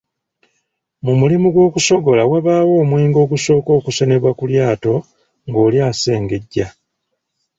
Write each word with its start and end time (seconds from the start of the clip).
Mu 1.05 1.13
mulimu 1.19 1.47
gw’okusogola 1.53 2.21
wabaawo 2.31 2.73
omwenge 2.83 3.17
ogusooka 3.25 3.69
okusenebwa 3.79 4.31
ku 4.39 4.43
lyato 4.51 4.95
ng’oli 5.47 5.77
asengejja. 5.89 6.67